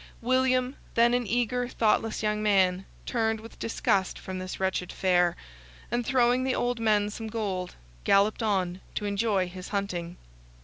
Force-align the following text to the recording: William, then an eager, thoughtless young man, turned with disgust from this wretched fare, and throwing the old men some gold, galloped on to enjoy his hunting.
William, 0.23 0.77
then 0.95 1.13
an 1.13 1.27
eager, 1.27 1.67
thoughtless 1.67 2.23
young 2.23 2.41
man, 2.41 2.85
turned 3.05 3.39
with 3.39 3.59
disgust 3.59 4.17
from 4.17 4.39
this 4.39 4.59
wretched 4.59 4.91
fare, 4.91 5.35
and 5.91 6.03
throwing 6.03 6.43
the 6.43 6.55
old 6.55 6.79
men 6.79 7.11
some 7.11 7.27
gold, 7.27 7.75
galloped 8.03 8.41
on 8.41 8.81
to 8.95 9.05
enjoy 9.05 9.47
his 9.47 9.67
hunting. 9.67 10.17